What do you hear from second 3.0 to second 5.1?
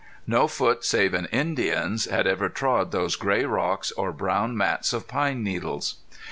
gray rocks or brown mats of